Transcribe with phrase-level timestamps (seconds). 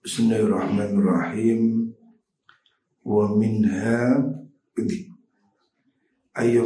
[0.00, 1.92] Bismillahirrahmanirrahim.
[3.04, 4.16] Wa minha
[4.80, 5.12] ini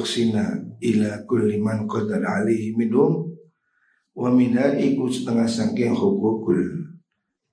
[0.07, 3.34] sina ila kulli man qadar alaihi minhum.
[4.14, 6.94] Wa minha iku setengah sangking hukukul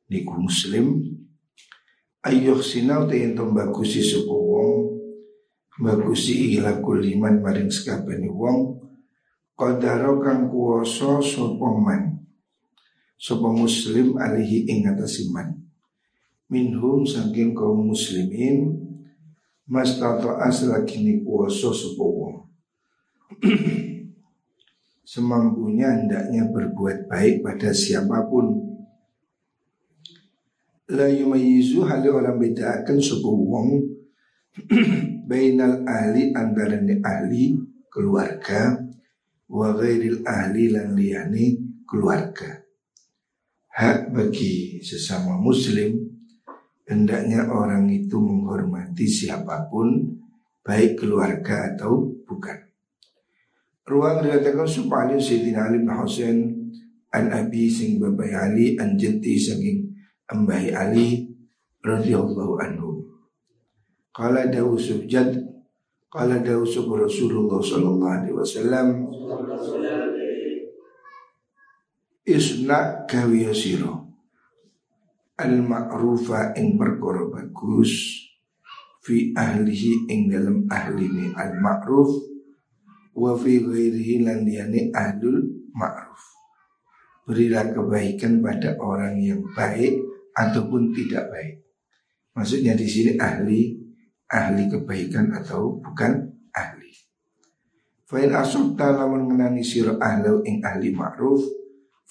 [0.05, 1.02] niku muslim.
[2.61, 5.02] Sina uta yen bagusi sapa wong.
[5.82, 8.86] Bagusi ila kulli man maring sekabehane wong.
[9.57, 12.21] Qadaro kang kuwasa sapa man.
[13.18, 15.61] Sapa muslim alihi ing atasiman
[16.52, 18.75] minhum saking kaum muslimin
[19.71, 22.36] mas tato asla kini kuasa sapa wong.
[25.11, 28.59] Semampunya hendaknya berbuat baik pada siapa pun.
[30.92, 33.88] La yumayizu hal orang bedakan sapa wong.
[35.31, 37.56] Bainal ahli antara ahli
[37.88, 38.75] keluarga.
[39.47, 42.59] Wa ghairil ahli lan liyani keluarga.
[43.72, 46.11] Hak bagi sesama muslim
[46.88, 50.18] hendaknya orang itu menghormati siapa pun
[50.62, 52.58] baik keluarga atau bukan.
[53.86, 56.38] Ruang dikatakan supaya Sayyidina Ali bin Husain
[57.12, 59.90] an Abi sing babai Ali an jati saking
[60.32, 61.28] ambai Ali
[61.82, 63.04] radhiyallahu anhu.
[64.12, 65.52] Qala dawu subjad
[66.12, 66.68] Qala dawu
[67.00, 69.08] Rasulullah sallallahu alaihi wasallam
[72.28, 74.11] Isna kawiya siro
[75.42, 78.22] al ma'rufa ing perkara bagus
[79.02, 82.14] fi ahlihi ing dalam ahli al ma'ruf
[83.17, 84.45] wa fi ghairihi lan
[84.94, 85.42] ahlul
[85.73, 86.23] ma'ruf.
[87.25, 89.98] Berilah kebaikan pada orang yang baik
[90.38, 91.55] ataupun tidak baik.
[92.38, 93.81] Maksudnya di sini ahli
[94.31, 96.92] ahli kebaikan atau bukan ahli.
[98.08, 101.61] Fa'in asubta lamun mengenani siro ahlau ing ahli ma'ruf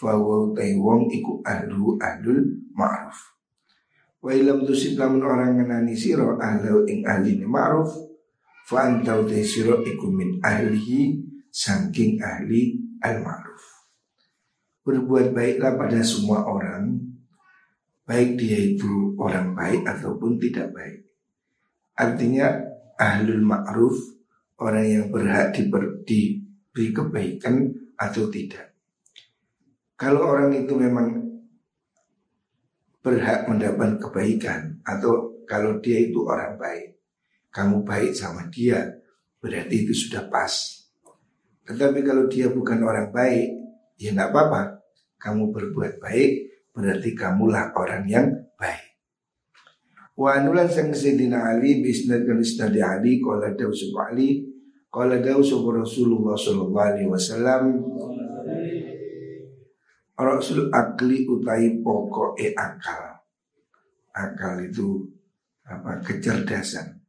[0.01, 2.41] Fawaw wong iku ahlu ahlul
[2.73, 3.37] ma'ruf.
[4.25, 8.09] Wa ilam tusib lamun orang ngenani siro ahlu ing ahli ma'ruf
[8.65, 11.21] Fa antau te siro iku min ahlihi
[11.53, 13.65] Sangking ahli al-ma'ruf.
[14.89, 16.97] Berbuat baiklah pada semua orang
[18.09, 21.13] Baik dia itu orang baik ataupun tidak baik.
[22.01, 22.57] Artinya
[22.97, 24.01] ahlul ma'ruf
[24.57, 27.69] Orang yang berhak diberi kebaikan
[28.01, 28.70] atau tidak
[30.01, 31.13] kalau orang itu memang
[33.05, 36.97] berhak mendapat kebaikan atau kalau dia itu orang baik,
[37.53, 38.97] kamu baik sama dia,
[39.45, 40.49] berarti itu sudah pas.
[41.69, 43.53] Tetapi kalau dia bukan orang baik,
[44.01, 44.81] ya nggak apa-apa.
[45.21, 46.33] Kamu berbuat baik,
[46.73, 48.97] berarti kamulah orang yang baik.
[50.17, 54.49] Wa anulan sang Sayyidina Ali bisnad kan isnad Ali qala dawu Ali
[54.89, 55.45] qala dawu
[55.77, 57.63] Rasulullah sallallahu alaihi wasallam
[60.21, 63.21] Rasul akli utai pokok e akal.
[64.13, 65.09] Akal itu
[65.65, 67.01] apa kecerdasan.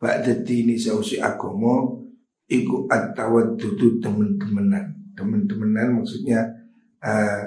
[0.00, 2.00] Ba'da dini sausi agomo
[2.48, 5.12] iku atawat dudu temen-temenan.
[5.12, 6.40] Temen-temenan maksudnya
[7.04, 7.44] uh,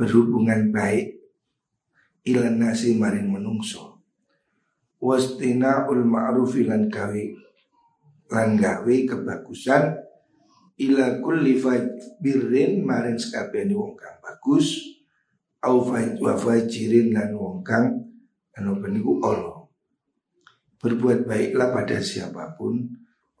[0.00, 1.20] berhubungan baik
[2.24, 4.00] ilan nasi maring menungso.
[5.04, 7.24] Wastina ul ma'ruf lan gawe
[8.32, 10.03] lan gawe kebagusan
[10.74, 11.54] ila kulli
[12.18, 14.82] birrin maring sekabehane wong kang bagus
[15.62, 17.94] au wa fajirin lan wong kang
[18.58, 19.66] anu peniku Allah.
[20.82, 22.84] Berbuat baiklah pada siapa pun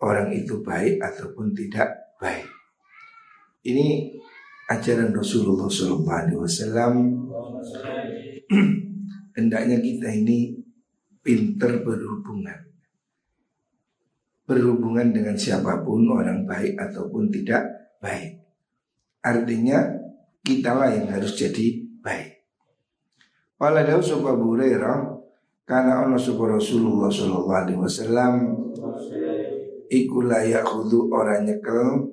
[0.00, 2.48] orang itu baik ataupun tidak baik.
[3.64, 4.16] Ini
[4.72, 6.96] ajaran Rasulullah SAW.
[9.36, 10.56] Hendaknya kita ini
[11.20, 12.73] pinter berhubungan
[14.44, 17.64] berhubungan dengan siapa pun orang baik ataupun tidak
[18.00, 18.44] baik.
[19.24, 19.80] Artinya
[20.44, 22.44] kitalah yang harus jadi baik.
[23.56, 25.16] Waladau sopa Hurairah
[25.64, 28.34] karena Allah sopa Rasulullah Sallallahu Alaihi Wasallam
[29.88, 32.12] iku layak hudu orang nyekel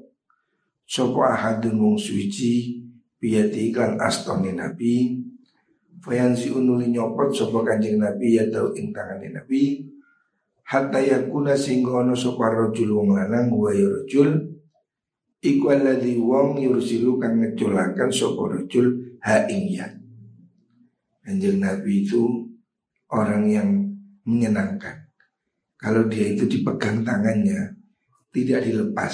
[0.87, 2.79] sopa ahadun wong suci
[3.19, 5.19] biyati iklan astoni nabi
[5.99, 9.90] fayansi unuli nyopot sopa kanjeng nabi ya tau ing nabi
[10.71, 14.39] hatta yakuna singgo ono sapa rajul wong lanang wa ya rajul
[15.43, 19.75] iku alladhi wong yursilu kang ngeculakan sapa rajul ha ing
[21.21, 22.49] Anjing Nabi itu
[23.13, 23.69] orang yang
[24.25, 25.11] menyenangkan.
[25.77, 27.77] Kalau dia itu dipegang tangannya
[28.33, 29.13] tidak dilepas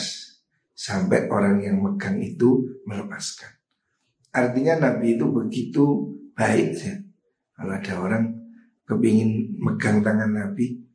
[0.72, 3.52] sampai orang yang megang itu melepaskan.
[4.32, 5.84] Artinya Nabi itu begitu
[6.32, 6.96] baik ya.
[7.60, 8.24] Kalau ada orang
[8.88, 10.88] kepingin megang tangan Nabi,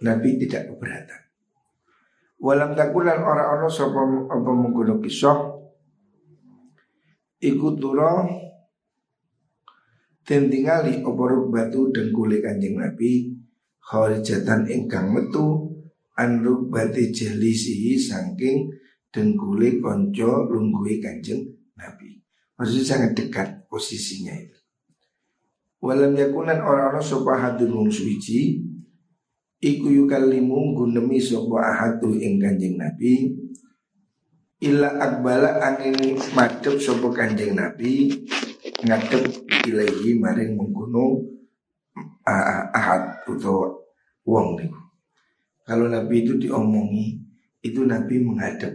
[0.00, 1.20] Nabi tidak keberatan.
[2.40, 4.00] Walam takulan orang-orang sapa
[4.32, 5.60] apa mengkono kisah.
[7.40, 8.28] Iku tura
[10.20, 13.32] Dan tingali oporuk batu dan kulit kanjeng Nabi
[13.80, 15.72] Kharijatan ingkang metu
[16.20, 18.68] Anruk bati jelisihi saking
[19.10, 21.42] kulit konco lungguhi kanjeng
[21.74, 22.20] Nabi.
[22.60, 24.60] Maksudnya sangat dekat posisinya itu.
[25.80, 28.60] Walam yakunan orang-orang sopa hadun wong suci
[29.60, 33.28] Iku yukallimu gunemi sopa ahadu ing kanjeng Nabi
[34.60, 38.12] Illa akbala angin madep sopa kanjeng Nabi
[38.84, 39.24] ngadep
[39.68, 41.24] ilahi maring mengkuno
[42.24, 43.88] ahad atau
[44.24, 44.70] wong nih.
[45.64, 47.20] Kalau Nabi itu diomongi
[47.64, 48.74] itu Nabi menghadap.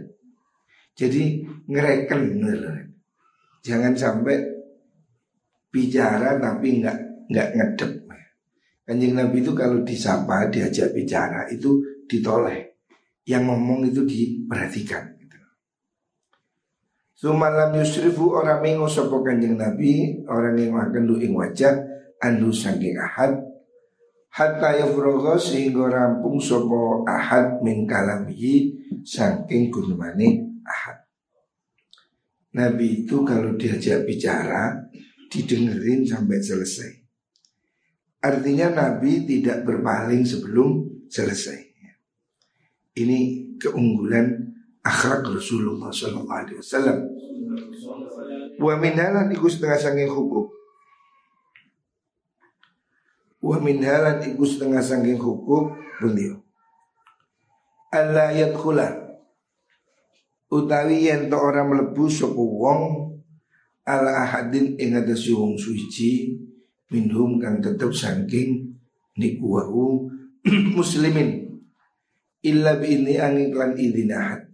[0.96, 2.90] Jadi ngereken bener.
[3.62, 4.42] Jangan sampai
[5.70, 6.98] bicara tapi nggak
[7.30, 7.92] nggak ngedep.
[8.86, 12.78] Kanjeng Nabi itu kalau disapa diajak bicara itu ditoleh.
[13.26, 15.16] Yang ngomong itu diperhatikan.
[17.16, 21.80] Sumalam yusrifu orang mengo sopo kanjeng Nabi Orang yang makan ing wajah
[22.20, 23.40] Anu sangking ahad
[24.36, 28.68] Hatta yafrogo sehingga rampung sopo ahad Min kalamihi
[29.00, 29.72] Sangking
[30.68, 31.08] ahad
[32.52, 34.76] Nabi itu kalau diajak bicara
[35.32, 36.95] Didengerin sampai selesai
[38.26, 41.62] Artinya Nabi tidak berpaling sebelum selesai
[42.96, 43.18] Ini
[43.62, 44.34] keunggulan
[44.82, 46.98] akhlak Rasulullah Sallallahu Alaihi Wasallam.
[48.56, 50.48] Wa minhalan iku setengah sangking hukum.
[53.44, 56.40] Wa minhalan iku setengah sangking hukum beliau.
[57.92, 59.06] Allah yadkhula
[60.48, 63.12] utawi yen to ora mlebu sapa wong
[63.84, 66.34] ala ahadin ing atase wong suci
[66.92, 68.76] minhum kang tetep saking
[69.18, 69.60] niku
[70.76, 71.60] muslimin.
[72.46, 74.46] Illa bi ini angin klan idin ahad.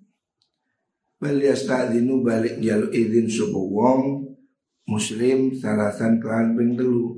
[1.20, 4.02] Bal yasta'dinu balik jaluk izin subuh wong
[4.88, 7.14] Muslim salasan kelan ping telu.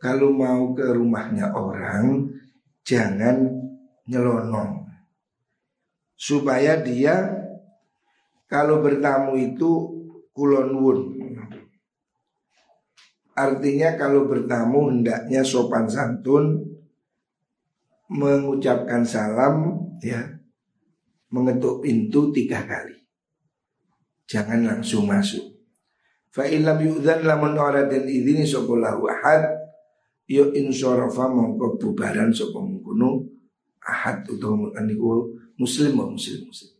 [0.00, 2.40] Kalau mau ke rumahnya orang
[2.90, 3.46] Jangan
[4.08, 4.88] nyelonong.
[6.18, 7.38] Supaya dia
[8.50, 9.70] Kalau bertamu itu
[10.34, 11.22] kulonwun
[13.40, 16.68] Artinya kalau bertamu hendaknya sopan santun
[18.10, 20.18] Mengucapkan salam ya
[21.30, 22.98] mengetuk pintu tiga kali.
[24.26, 25.46] Jangan langsung masuk.
[26.34, 29.46] Fa ilam yu'dan lamun ora den idini sapa lahu ahad
[30.26, 33.26] yo insarafa mongko bubaran sapa mungkono
[33.82, 36.74] ahad utawa niku muslim muslim muslim.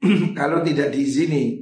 [0.38, 1.60] kalau tidak diizini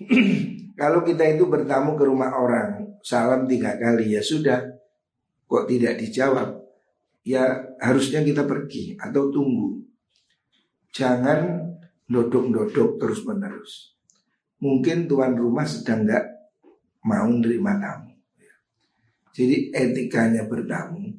[0.76, 4.62] kalau kita itu bertamu ke rumah orang salam tiga kali ya sudah
[5.48, 6.60] kok tidak dijawab
[7.26, 9.86] ya harusnya kita pergi atau tunggu
[10.96, 11.60] Jangan
[12.08, 13.92] dodok-dodok terus menerus.
[14.64, 16.24] Mungkin tuan rumah sedang nggak
[17.04, 18.16] mau nerima tamu.
[19.36, 21.12] Jadi etikanya bertamu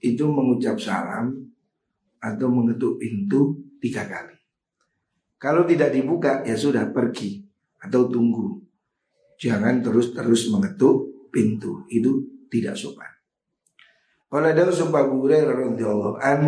[0.00, 1.44] itu mengucap salam
[2.16, 4.40] atau mengetuk pintu tiga kali.
[5.36, 7.44] Kalau tidak dibuka ya sudah pergi
[7.76, 8.64] atau tunggu.
[9.36, 11.84] Jangan terus-terus mengetuk pintu.
[11.92, 13.10] Itu tidak sopan.
[14.26, 16.40] Kalau ada sumpah Hurairah radhiyallahu an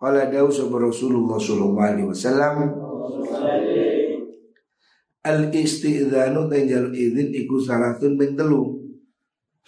[0.00, 2.56] Qala dawu sapa Rasulullah sallallahu alaihi wasallam
[5.20, 8.80] Al istidzanu tanjal izin iku salatun ping telu.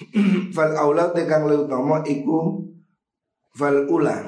[0.57, 2.65] fal aula tekang lu utama iku
[3.53, 4.25] fal ula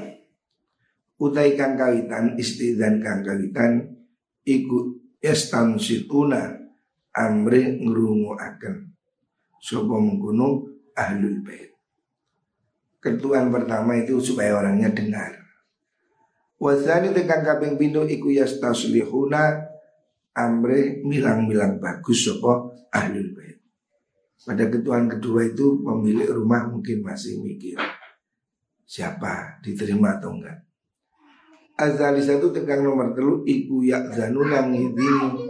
[1.17, 3.97] utai kang kawitan istidzan kang kawitan
[4.45, 4.93] iku
[5.25, 6.64] yastansituna
[7.15, 8.91] amri ngrungoaken
[9.63, 11.73] sapa mengkono ahlul bait.
[13.01, 15.41] Ketuan pertama itu supaya orangnya dengar.
[16.61, 19.69] Wazani tekan kaping pindho iku yastaslihuna
[20.35, 23.61] amre milang-milang bagus sopo ahlul bait.
[24.45, 27.81] Pada ketuaan kedua itu pemilik rumah mungkin masih mikir
[28.85, 30.61] siapa diterima atau enggak.
[31.75, 35.44] Azali satu tekan nomor telu iku yakzanuna ngidini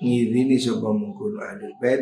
[0.00, 2.00] ngidini sopo mungkunu ahlul bait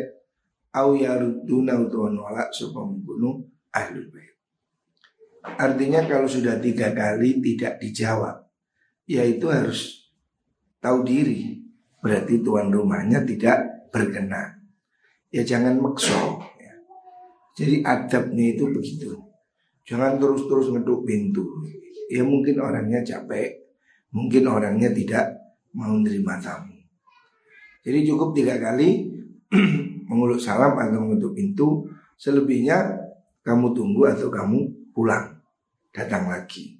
[0.71, 3.43] au yaruduna utawa nolak sopo mungkunu
[3.75, 4.29] ahlul bait.
[5.43, 8.43] Artinya kalau sudah tiga kali tidak dijawab
[9.07, 10.11] Ya itu harus
[10.83, 11.63] tahu diri
[12.03, 14.67] Berarti tuan rumahnya tidak berkenan
[15.31, 16.75] Ya jangan makso ya.
[17.55, 19.15] Jadi adabnya itu begitu
[19.87, 21.47] Jangan terus-terus ngeduk pintu
[22.11, 23.63] Ya mungkin orangnya capek
[24.11, 25.39] Mungkin orangnya tidak
[25.71, 26.78] mau menerima tamu
[27.83, 29.07] Jadi cukup tiga kali
[30.09, 31.87] Mengulut salam atau mengetuk pintu
[32.19, 32.99] Selebihnya
[33.47, 35.39] kamu tunggu atau kamu pulang,
[35.95, 36.75] datang lagi.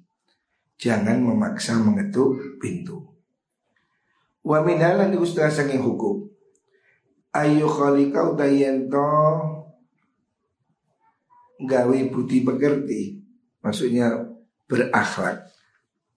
[0.76, 3.16] Jangan memaksa mengetuk pintu.
[4.44, 6.28] Wa minalan ustaz sanging hukum.
[7.32, 9.08] Ayu khalika utayento
[11.60, 13.20] gawe budi pekerti
[13.60, 14.24] maksudnya
[14.64, 15.46] berakhlak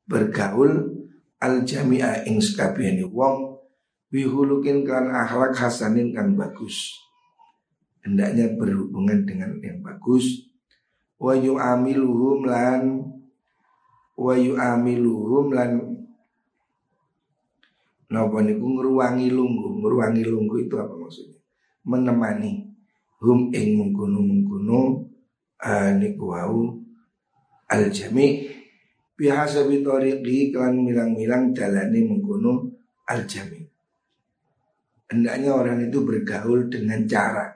[0.07, 0.89] bergaul
[1.37, 3.52] al jami'a ing sekabehane wong
[4.13, 6.93] wihulukin kan akhlak hasanin kan bagus.
[8.05, 10.45] Hendaknya berhubungan dengan yang bagus.
[11.17, 13.01] Wa yu'amiluhum lan
[14.13, 15.71] wa yu'amiluhum lan
[18.13, 21.41] Napa niku ngruwangi lunggu, ngruwangi lunggu itu apa maksudnya?
[21.81, 22.69] Menemani.
[23.25, 25.09] Hum ing mengkono-mengkono
[25.57, 26.77] uh, niku wau.
[27.73, 28.45] Al jami
[29.17, 32.69] biasa bitoriqi kan milang-milang dalane mengkono
[33.09, 33.72] al jami.
[35.13, 37.53] Hendaknya orang itu bergaul dengan cara.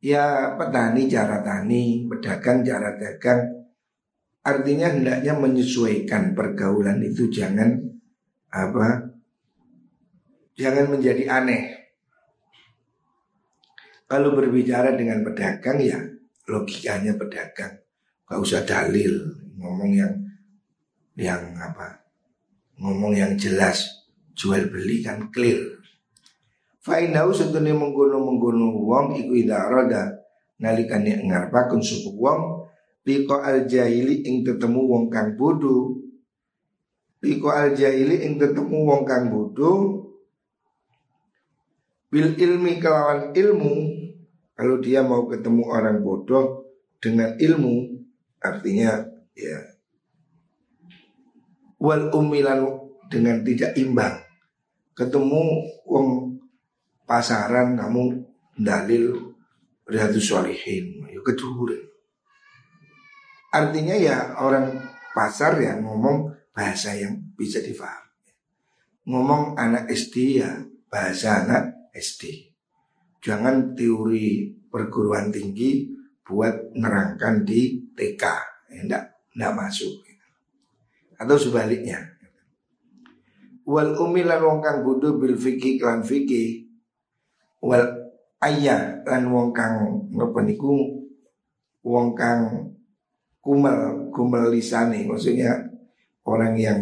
[0.00, 3.40] Ya petani cara tani, pedagang cara dagang.
[4.42, 7.28] Artinya hendaknya menyesuaikan pergaulan itu.
[7.28, 7.76] Jangan
[8.50, 9.12] apa
[10.56, 11.62] jangan menjadi aneh.
[14.08, 15.96] Kalau berbicara dengan pedagang ya
[16.44, 17.80] logikanya pedagang,
[18.28, 19.24] gak usah dalil,
[19.56, 20.14] ngomong yang
[21.16, 22.04] yang apa,
[22.76, 25.80] ngomong yang jelas, jual beli kan clear.
[26.82, 30.18] Fa'inau sedunia mengguno mengguno wong iku idarada
[30.58, 32.66] nalikane ngarpakun suku wong
[33.06, 35.94] liko al jahili ing ketemu wong kang bodoh
[37.22, 40.02] liko al jahili ing ketemu wong kang bodoh
[42.12, 43.74] Bil ilmi kelawan ilmu
[44.52, 46.68] Kalau dia mau ketemu orang bodoh
[47.00, 48.04] dengan ilmu
[48.42, 49.00] Artinya
[49.38, 49.58] ya.
[51.78, 52.66] Wal umilan
[53.06, 54.18] dengan tidak imbang.
[54.98, 55.42] Ketemu
[55.86, 56.31] wong
[57.08, 58.22] pasaran kamu
[58.58, 59.34] dalil
[59.88, 61.20] Riyadus Shalihin Ya
[63.52, 64.80] Artinya ya orang
[65.12, 68.12] pasar yang ngomong bahasa yang bisa difahami
[69.02, 72.52] Ngomong anak SD ya bahasa anak SD.
[73.18, 75.88] Jangan teori perguruan tinggi
[76.22, 78.24] buat nerangkan di TK.
[78.72, 80.04] Ya, tidak masuk.
[81.18, 81.98] Atau sebaliknya.
[83.62, 86.61] Wal umilan wong kang bodho bil fikih klan fikih.
[87.62, 87.86] Wal
[88.42, 90.98] ayah lan wong kang napa niku
[91.86, 92.74] wong kang
[93.38, 95.06] kumel kumel lisane.
[95.06, 95.54] Maksudnya
[96.26, 96.80] orang yang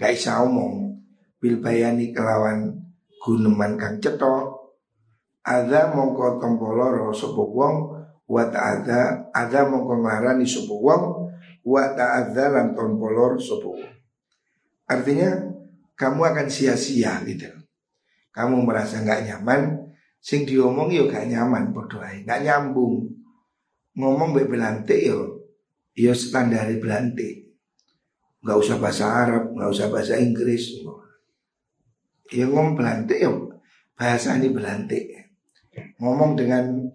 [0.00, 0.96] gak bisa omong.
[1.36, 2.72] Bil bayani kelawan
[3.20, 4.48] guneman kang cetha.
[5.42, 7.74] Ada mongko tompoloro sapa wong
[8.30, 11.02] wa ta'adza ada mongko nglarani sapa wong
[11.66, 13.74] wa ta'adza lan tompolor sapa
[14.86, 15.52] artinya
[15.98, 17.50] kamu akan sia-sia gitu.
[18.32, 19.81] Kamu merasa nggak nyaman
[20.22, 22.22] sing diomong yo gak nyaman ae.
[22.22, 23.10] Nggak nyambung.
[23.98, 25.42] Ngomong mbek belante yo
[25.92, 27.42] yo standar belante
[28.42, 30.82] nggak usah bahasa Arab nggak usah bahasa Inggris.
[32.32, 33.30] Ya ngomong belantik ya
[33.94, 35.04] bahasa ini belantik.
[36.02, 36.90] Ngomong dengan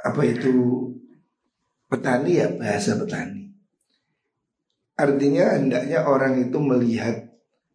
[0.00, 0.52] apa itu
[1.90, 3.52] petani ya bahasa petani.
[4.96, 7.26] Artinya hendaknya orang itu melihat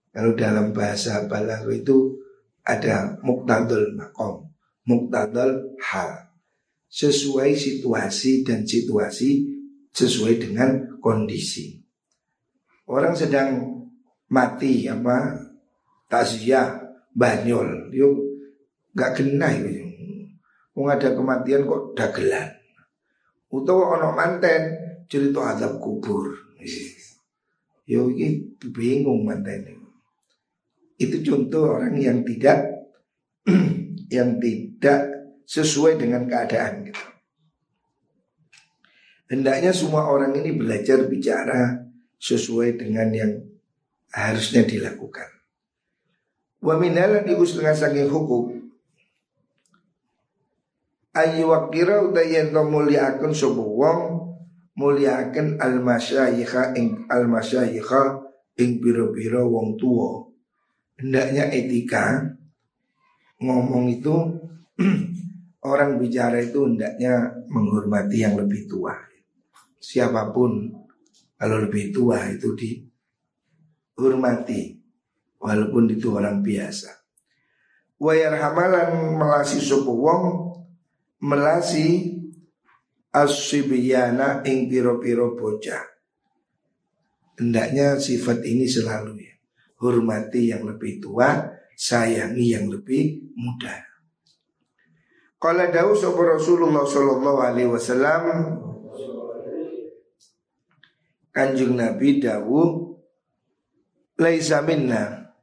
[0.10, 2.18] kalau dalam bahasa balaghah itu
[2.66, 4.51] ada muktadul makom,
[4.88, 6.32] muktadul hal.
[6.92, 9.48] Sesuai situasi dan situasi
[9.96, 11.80] sesuai dengan kondisi.
[12.92, 13.80] Orang sedang
[14.28, 15.40] mati apa
[16.12, 16.84] takziah
[17.16, 17.96] banyol.
[17.96, 18.16] Yuk
[18.92, 19.92] gak kena itu
[20.88, 22.52] ada kematian kok dagelan.
[23.52, 24.62] Utawa ono manten
[25.08, 26.32] cerita azab kubur.
[27.88, 29.82] Yo ini bingung manten
[31.02, 32.62] itu contoh orang yang tidak
[34.12, 35.08] yang tidak
[35.48, 37.06] sesuai dengan keadaan gitu.
[39.32, 41.88] Hendaknya semua orang ini belajar bicara
[42.20, 43.34] sesuai dengan yang
[44.12, 45.32] harusnya dilakukan.
[46.60, 48.62] Wa minalan iku setengah saking hukum
[51.16, 54.00] wakira utayen to muliakan sapa wong
[54.80, 58.24] muliakan al masyayikha ing al masyayikha
[58.60, 60.28] ing biro-biro wong tua.
[61.00, 62.36] Hendaknya etika
[63.42, 64.16] ngomong itu
[65.72, 68.94] orang bicara itu hendaknya menghormati yang lebih tua.
[69.82, 70.70] Siapa pun
[71.42, 72.54] kalau lebih tua itu
[73.98, 74.78] dihormati
[75.42, 77.02] walaupun itu orang biasa.
[78.02, 80.54] Wayar hamalan melasi supu wong
[81.22, 82.18] melasi
[83.14, 85.86] asibiyana ing piro-piro bocah.
[87.38, 89.34] Hendaknya sifat ini selalu ya.
[89.82, 91.42] Hormati yang lebih tua,
[91.82, 93.82] sayangi yang lebih muda.
[95.42, 98.24] Qala dawu sapa Rasulullah sallallahu alaihi wasallam
[101.34, 102.94] Kanjeng Nabi dawu
[104.22, 105.34] laisa minna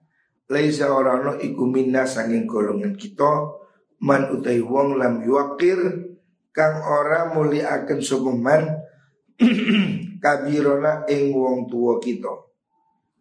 [0.48, 3.58] Laisa orano iku minna sanging golongan kita
[4.00, 5.76] man utai wong lam yuakir
[6.54, 8.62] kang ora muliaken sapa man
[10.22, 12.32] kabirona ing wong tua kita.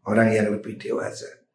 [0.07, 1.46] Orang yang lebih dewasa.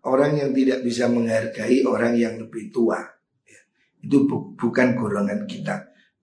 [0.00, 3.00] Orang yang tidak bisa menghargai orang yang lebih tua.
[4.00, 5.76] Itu bu bukan golongan kita.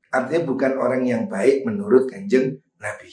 [0.10, 3.12] Artinya bukan orang yang baik menurut kanjeng Nabi.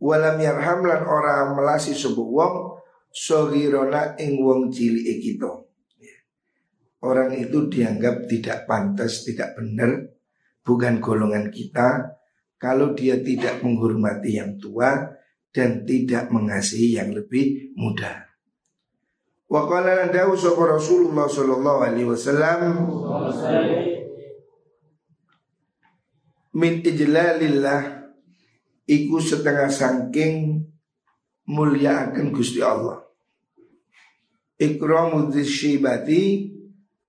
[0.00, 2.54] Walam yarham lan ora melasi sebuah wong
[3.08, 5.48] sogirona ing wong cili kita.
[7.00, 10.12] Orang itu dianggap tidak pantas, tidak benar,
[10.60, 12.20] bukan golongan kita
[12.60, 15.16] kalau dia tidak menghormati yang tua
[15.50, 18.29] dan tidak mengasihi yang lebih muda.
[19.50, 22.86] Wa qala nadawu sapa Rasulullah sallallahu alaihi wasallam
[26.54, 28.06] min ijlalillah
[28.86, 30.62] iku setengah sangking
[31.50, 33.02] mulia akan Gusti Allah.
[34.54, 36.54] Ikramu dzsyibati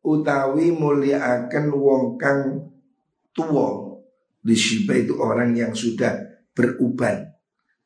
[0.01, 2.73] utawi mulia akan wong kang
[3.37, 3.85] tua.
[4.41, 6.17] Disyiba itu orang yang sudah
[6.57, 7.21] beruban,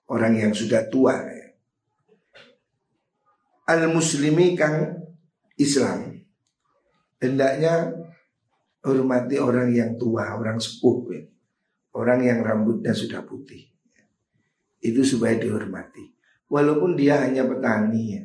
[0.07, 1.43] orang yang sudah tua.
[3.65, 5.01] Al muslimi kang
[5.57, 6.15] Islam
[7.17, 7.95] hendaknya
[8.85, 11.23] hormati orang yang tua, orang sepuh, ya.
[11.97, 13.65] orang yang rambutnya sudah putih.
[14.77, 16.13] Itu supaya dihormati.
[16.45, 18.23] Walaupun dia hanya petani ya.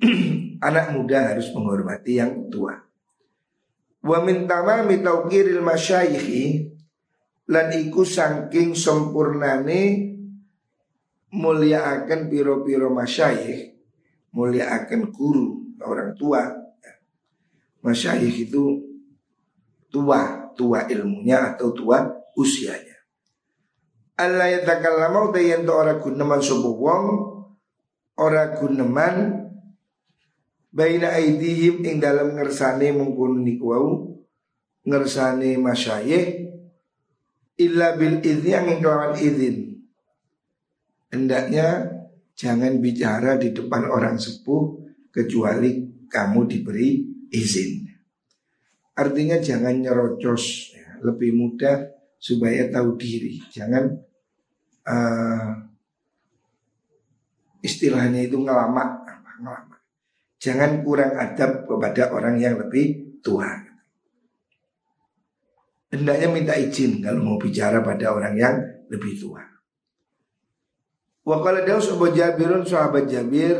[0.72, 2.72] Anak muda harus menghormati yang tua.
[4.00, 6.72] Wa min tamami tauqiril masyayikhi
[7.52, 10.12] lan iku saking sempurnane
[11.36, 13.73] mulyaaken piro-piro masyayikh
[14.34, 16.42] mulia akan guru orang tua.
[17.86, 18.82] Masyayikh itu
[19.92, 22.02] tua, tua ilmunya atau tua
[22.34, 22.98] usianya.
[24.18, 27.04] Allah yang takallama utai yang ora guneman sopo wong
[28.14, 29.46] ora guneman
[30.70, 33.74] baina aidihim ing dalam ngersane mengkono niku
[34.86, 36.46] ngersane masyayikh
[37.58, 39.82] illa bil idzi yang kelawan izin.
[41.10, 41.93] Hendaknya
[42.34, 44.82] Jangan bicara di depan orang sepuh
[45.14, 47.86] kecuali kamu diberi izin.
[48.94, 50.98] Artinya jangan nyerocos, ya.
[51.02, 53.42] lebih mudah supaya tahu diri.
[53.50, 53.84] Jangan
[54.86, 55.50] uh,
[57.62, 59.02] istilahnya itu ngelamak,
[59.38, 59.82] ngelamak.
[60.38, 63.48] Jangan kurang adab kepada orang yang lebih tua.
[65.94, 68.56] Hendaknya minta izin kalau mau bicara pada orang yang
[68.90, 69.53] lebih tua.
[71.24, 73.56] Wa qala dawu sapa Jabirun sahabat Jabir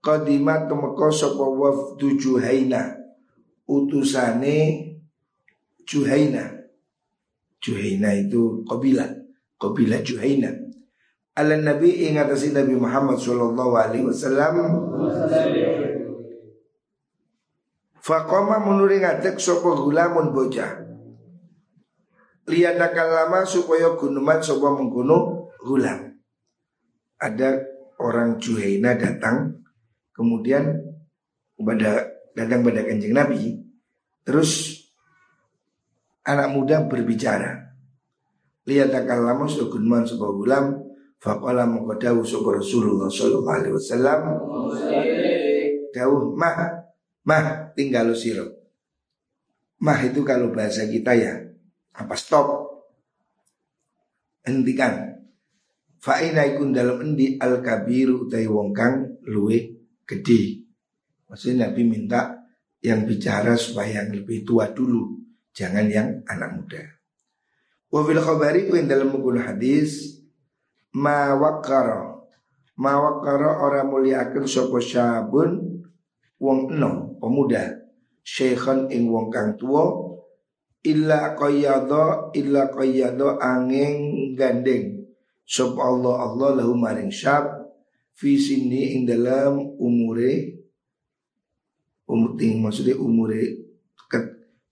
[0.00, 2.96] qadimat tumeka sapa wafdu Juhaina
[3.68, 4.56] utusane
[5.84, 6.56] Juhaina.
[7.60, 9.12] Juhaina itu kabilah
[9.60, 10.50] kabilah Juhaina.
[11.36, 14.56] Ala Nabi ingatasi Nabi Muhammad sallallahu alaihi wasallam.
[18.00, 20.80] Faqama menuri ngadek sapa gulamun bocah.
[22.48, 26.05] Liyadakan lama supaya gunuman sapa menggunung gulam
[27.26, 27.66] ada
[27.98, 29.66] orang Juhaina datang
[30.14, 30.78] kemudian
[31.58, 32.06] pada
[32.38, 33.58] datang pada kanjeng Nabi
[34.22, 34.82] terus
[36.22, 37.66] anak muda berbicara.
[38.66, 40.64] Lihat akan lama sugunman sebuah gulam
[41.22, 44.20] faqala mengkodawu sebuah Rasulullah sallallahu alaihi wasallam.
[45.94, 46.56] Dawuh mah
[47.26, 48.66] mah tinggal siro
[49.80, 51.34] mah itu kalau bahasa kita ya
[51.96, 52.66] apa stop.
[54.46, 55.15] Hentikan
[56.00, 59.58] Fa'ina ikun dalam endi al kabiru utai wong kang luwe
[60.06, 60.62] gede.
[61.26, 62.46] Maksudnya Nabi minta
[62.84, 65.18] yang bicara supaya yang lebih tua dulu,
[65.50, 66.82] jangan yang anak muda.
[67.90, 70.22] Wa fil khabari ku dalam menggunakan hadis
[70.96, 72.16] ma wakara
[72.76, 75.80] ma wakara ora muliakeun sapa syabun
[76.36, 77.88] wong enom pemuda
[78.20, 79.92] syekhan ing wong kang tua
[80.84, 85.05] illa qayyadha illa qayyadha angin gandeng
[85.46, 87.70] Sop Allah Allah lahu maring syab.
[88.16, 90.56] Fi sini ing dalam umure
[92.08, 93.66] umur maksudnya umure
[94.08, 94.18] ke,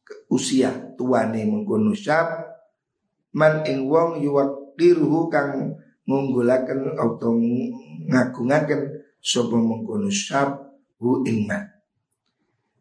[0.00, 2.42] ke usia tuane mengkono syab.
[3.34, 7.34] Man ing wong yuwaqiruhu kang ngunggulaken atau
[8.10, 8.80] ngagungaken
[9.22, 10.58] sapa mengkono syab
[10.98, 11.70] hu ing man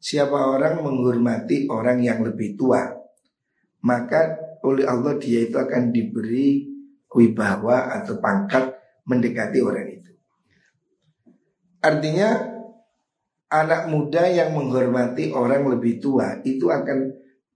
[0.03, 2.91] Siapa orang menghormati orang yang lebih tua
[3.88, 6.72] Maka oleh Allah dia itu akan diberi
[7.13, 8.73] wibawa atau pangkat
[9.06, 10.12] mendekati orang itu.
[11.84, 12.30] Artinya
[13.54, 17.13] anak muda yang menghormati orang lebih tua itu akan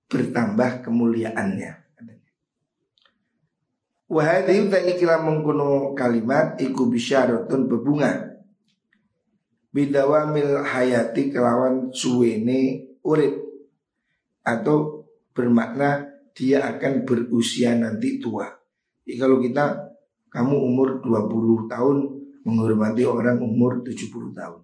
[0.07, 1.71] bertambah kemuliaannya.
[4.07, 8.39] Wahai tak ikilah mengkuno kalimat iku bisyaratun bebunga
[9.77, 13.37] bidawamil hayati kelawan suwene urip
[14.41, 15.05] atau
[15.37, 18.56] bermakna dia akan berusia nanti tua.
[19.07, 19.95] Jadi kalau kita
[20.27, 21.97] kamu umur 20 tahun
[22.43, 24.61] menghormati orang umur 70 tahun.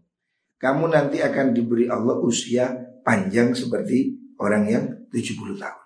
[0.60, 2.76] Kamu nanti akan diberi Allah usia
[3.08, 4.84] panjang seperti orang yang
[5.16, 5.84] 70 tahun.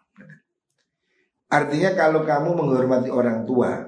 [1.48, 3.88] Artinya kalau kamu menghormati orang tua,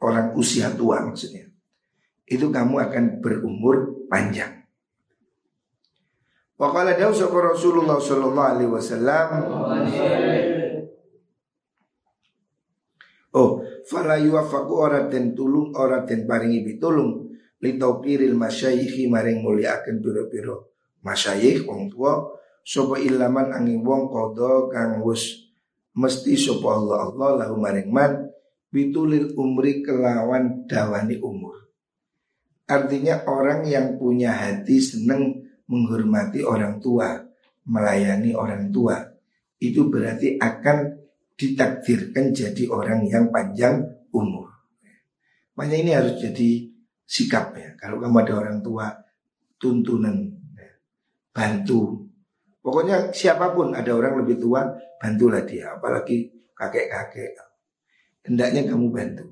[0.00, 1.50] orang usia tua maksudnya,
[2.24, 4.62] itu kamu akan berumur panjang.
[6.58, 9.28] Wakala dawu Rasulullah sallallahu alaihi wasallam
[13.88, 17.32] Oh, fala yuwaffaqu ora den tulung ora den paringi pitulung.
[17.64, 20.54] Li tauqiril masyayikh maring mulyakaken pira-pira
[21.02, 22.22] masyayikh wong tua
[22.62, 25.50] sapa ilaman angin wong kodo kang wis
[25.96, 28.12] mesti sapa Allah Allah lahu maring man.
[28.68, 31.72] Bitulil umri kelawan dawani umur.
[32.68, 37.16] Artinya orang yang punya hati seneng menghormati orang tua,
[37.64, 39.00] melayani orang tua,
[39.56, 40.97] itu berarti akan
[41.38, 44.50] ditakdirkan jadi orang yang panjang umur.
[45.54, 46.66] Makanya ini harus jadi
[47.06, 47.78] sikap ya.
[47.78, 48.90] Kalau kamu ada orang tua,
[49.54, 50.18] tuntunan,
[50.58, 50.70] ya.
[51.30, 52.10] bantu.
[52.58, 54.66] Pokoknya siapa pun ada orang lebih tua,
[54.98, 55.78] bantulah dia.
[55.78, 56.26] Apalagi
[56.58, 57.38] kakek-kakek.
[58.26, 59.26] Hendaknya kamu bantu.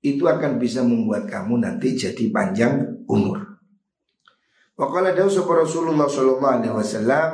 [0.00, 3.45] Itu akan bisa membuat kamu nanti jadi panjang umur.
[4.76, 7.30] Wakala dawu sapa Rasulullah sallallahu alaihi wasallam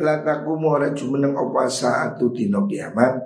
[0.00, 3.20] la taqumu ora jumeneng apa saatu dina kiamat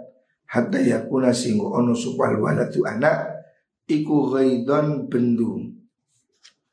[0.50, 3.46] hatta yakuna sing ono supal waladu anak
[3.86, 5.62] iku ghaidon bendu.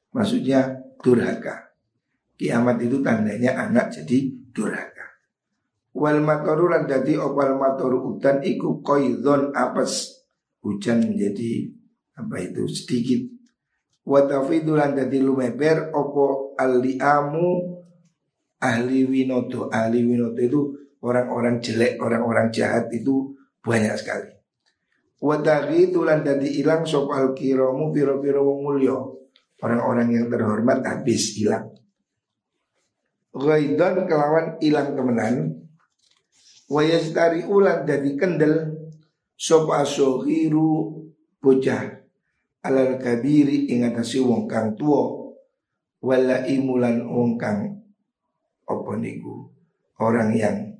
[0.09, 1.77] Maksudnya durhaka.
[2.41, 5.21] Kiamat itu tandanya anak jadi durhaka.
[5.93, 6.89] Wal matoru lan
[7.21, 10.25] opal matoru udan iku qaidon apes.
[10.59, 11.71] Hujan menjadi
[12.19, 13.38] apa itu sedikit
[14.05, 17.79] wa tafidulan dadi lumeber opo aliamu
[18.59, 20.61] ahli winoto ahli winoto itu
[21.03, 24.31] orang-orang jelek orang-orang jahat itu banyak sekali.
[25.19, 29.27] Wa tulan dadi ilang sop al kiromu piro-piro wong mulio
[29.59, 31.75] orang-orang yang terhormat habis hilang
[33.35, 35.59] Ghaidon kelawan ilang kemenan
[36.69, 38.77] Wayastari ulan dadi kendel.
[39.33, 41.01] Sop asohiru
[41.41, 41.98] bocah
[42.65, 45.31] alal kabiri ing atase wong kang tuwa.
[45.99, 47.75] Wala imulan wong kang
[48.63, 49.51] apa niku?
[49.99, 50.79] Orang yang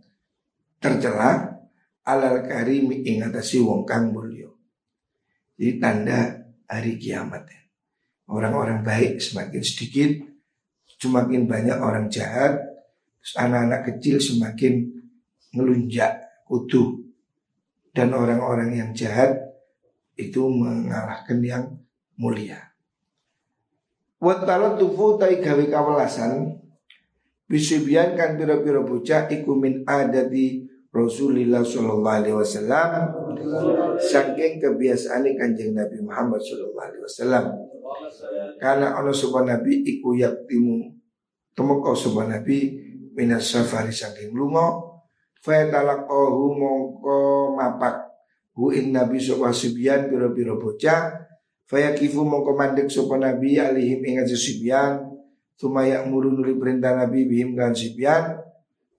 [0.80, 1.60] tercela
[2.08, 4.48] alal karimi ing atase wong kang mulya.
[5.60, 6.39] Jadi tanda
[6.70, 7.62] hari kiamat ya.
[8.30, 10.12] orang-orang baik semakin sedikit
[11.02, 12.62] semakin banyak orang jahat
[13.36, 14.86] anak-anak kecil semakin
[15.52, 17.02] ngelunjak utuh
[17.92, 19.49] dan orang-orang yang jahat
[20.19, 21.63] itu mengalahkan yang
[22.19, 22.75] mulia.
[24.19, 26.60] Watalat tufu tai gawe kawelasan
[27.49, 33.10] Bisibian kan pira-pira bocah iku min adati Rasulullah sallallahu alaihi wasallam
[33.97, 37.45] saking kebiasaan Kanjeng Nabi Muhammad sallallahu alaihi wasallam.
[38.62, 40.93] Karena ana sapa nabi iku yaktimu
[41.58, 42.77] temeka sapa nabi
[43.17, 44.86] minas safari saking lunga
[45.41, 47.17] fa talaqahu mongko
[47.58, 48.09] mapak
[48.60, 51.15] hu ing nabi sapa subyan pira-pira bocah.
[51.63, 55.08] Fayakifu mongko mandek sapa nabi alihim ing subyan
[55.56, 58.36] tumaya muru nuli perintah nabi bihim kan subyan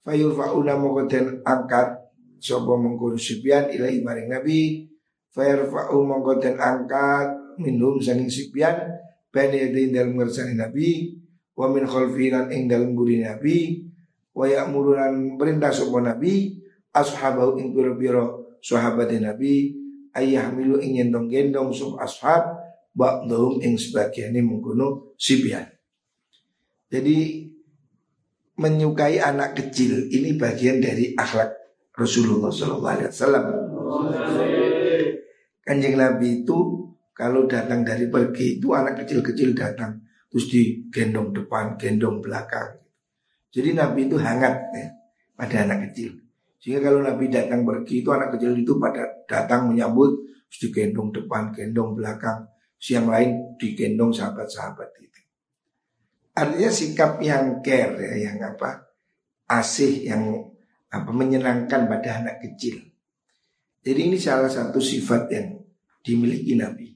[0.00, 2.08] fayurfauna mongko den angkat
[2.40, 4.88] sapa mongko subyan ilahi maring nabi.
[5.30, 8.96] Fayarfa'u mongko den angkat minum saking subyan
[9.28, 11.20] bani yadin dalam ngersani nabi.
[11.52, 13.84] Wa min khalfinan ing dalam guri nabi.
[14.32, 16.56] Wa ya'murunan perintah sapa nabi.
[16.90, 19.74] Ashabahu ing pira-pira sahabat Nabi
[20.16, 22.60] ayah milu ingin dong gendong sub ashab
[22.94, 25.66] ba'dhum ing sebagiannya mengkuno sibian.
[26.90, 27.46] Jadi
[28.58, 31.54] menyukai anak kecil ini bagian dari akhlak
[31.94, 33.44] Rasulullah Sallallahu Alaihi Wasallam.
[35.64, 36.58] Kanjeng Nabi itu
[37.14, 42.78] kalau datang dari pergi itu anak kecil-kecil datang terus digendong depan, gendong belakang.
[43.50, 44.86] Jadi Nabi itu hangat ya,
[45.34, 46.14] pada anak kecil.
[46.60, 51.54] Sehingga kalau Nabi datang pergi itu anak kecil itu pada datang menyambut Terus digendong depan,
[51.54, 55.20] gendong belakang Siang lain digendong sahabat-sahabat itu.
[56.32, 58.88] Artinya sikap yang care ya, yang apa
[59.44, 60.48] Asih, yang
[60.88, 62.80] apa menyenangkan pada anak kecil.
[63.84, 65.60] Jadi ini salah satu sifat yang
[66.00, 66.88] dimiliki Nabi.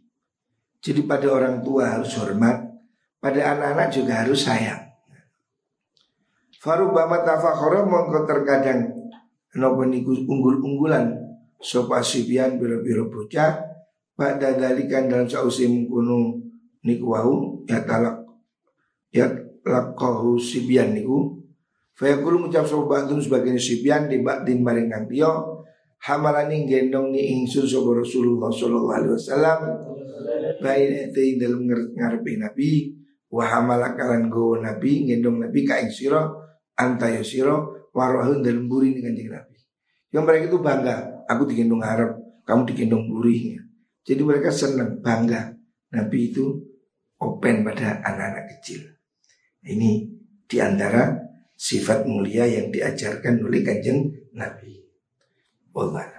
[0.80, 2.60] Jadi pada orang tua harus hormat
[3.20, 4.84] Pada anak-anak juga harus sayang.
[6.60, 9.03] Farubama tafakhara mongko terkadang
[9.54, 11.14] Nopo niku unggul-unggulan.
[11.62, 13.62] Sopa sibian biro-biro bocah.
[14.14, 16.38] Pada dalikan dalam sausi mengkuno
[16.86, 18.22] niku wau Ya talak
[19.10, 19.26] Ya
[19.62, 21.38] lakohu sibian niku.
[21.94, 25.06] Fayaqulu ngucap sapa ba'dun sebagian sibyan di ba'din maring kang
[26.02, 29.58] hamalani gendong ni ingsun sapa Rasulullah sallallahu alaihi wasallam.
[30.58, 32.90] Baina te dalam ngarepe nabi.
[33.30, 36.22] Wa hamalakalan go nabi gendong nabi ka ing sira
[36.74, 37.22] anta ya
[37.94, 39.56] warahun dalam buri ni kanjeng nabi.
[40.10, 40.96] Yang mereka itu bangga,
[41.30, 42.10] aku digendong Arab,
[42.42, 43.62] kamu digendong burinya.
[44.04, 45.54] Jadi mereka senang, bangga.
[45.94, 46.58] Nabi itu
[47.22, 48.82] open pada anak-anak kecil.
[49.62, 49.90] Ini
[50.44, 51.14] di antara
[51.54, 54.82] sifat mulia yang diajarkan oleh kanjeng Nabi.
[55.70, 56.13] Wallah.